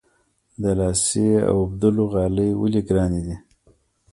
[0.61, 3.35] د لاسي اوبدلو غالۍ ولې ګرانې دي؟